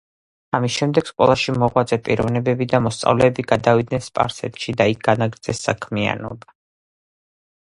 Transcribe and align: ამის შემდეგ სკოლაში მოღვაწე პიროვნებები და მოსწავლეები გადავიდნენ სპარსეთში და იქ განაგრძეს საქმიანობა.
ამის 0.59 0.75
შემდეგ 0.77 1.09
სკოლაში 1.09 1.53
მოღვაწე 1.63 1.99
პიროვნებები 2.07 2.67
და 2.71 2.79
მოსწავლეები 2.85 3.45
გადავიდნენ 3.53 4.05
სპარსეთში 4.07 4.77
და 4.81 4.89
იქ 4.95 5.05
განაგრძეს 5.11 5.63
საქმიანობა. 5.69 6.59